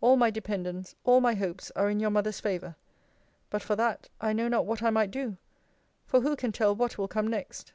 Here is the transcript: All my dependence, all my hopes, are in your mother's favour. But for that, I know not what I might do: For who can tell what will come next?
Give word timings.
All 0.00 0.16
my 0.16 0.30
dependence, 0.30 0.94
all 1.04 1.20
my 1.20 1.34
hopes, 1.34 1.70
are 1.72 1.90
in 1.90 2.00
your 2.00 2.08
mother's 2.08 2.40
favour. 2.40 2.76
But 3.50 3.60
for 3.60 3.76
that, 3.76 4.08
I 4.22 4.32
know 4.32 4.48
not 4.48 4.64
what 4.64 4.82
I 4.82 4.88
might 4.88 5.10
do: 5.10 5.36
For 6.06 6.22
who 6.22 6.34
can 6.34 6.50
tell 6.50 6.74
what 6.74 6.96
will 6.96 7.08
come 7.08 7.28
next? 7.28 7.74